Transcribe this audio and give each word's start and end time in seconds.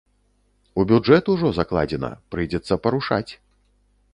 У 0.83 0.85
бюджэт 0.91 1.29
ужо 1.33 1.51
закладзена, 1.59 2.11
прыйдзецца 2.33 2.79
парушаць. 2.87 3.31